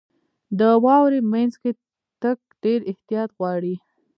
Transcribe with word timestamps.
•د 0.59 0.61
واورې 0.83 1.19
مینځ 1.31 1.53
کې 1.61 1.71
تګ 2.21 2.37
ډېر 2.63 2.79
احتیاط 2.91 3.29
غواړي. 3.37 3.75